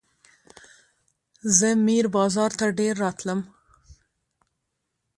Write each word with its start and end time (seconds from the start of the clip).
زه 1.57 1.69
میر 1.85 2.05
بازار 2.15 2.51
ته 2.59 2.65
ډېر 2.79 2.95
راتلم. 3.03 3.39